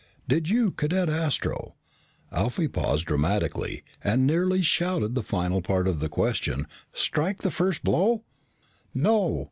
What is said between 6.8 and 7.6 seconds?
"strike the